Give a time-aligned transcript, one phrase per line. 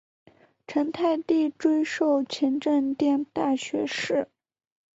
[0.65, 4.29] 成泰帝追授勤政殿大学士。